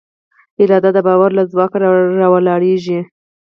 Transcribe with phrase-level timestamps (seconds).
[0.61, 1.71] اراده د باور له ځواک
[2.21, 2.99] راولاړېږي.